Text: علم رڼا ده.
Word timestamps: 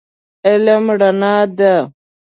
علم 0.49 0.83
رڼا 0.99 1.35
ده. 1.57 1.75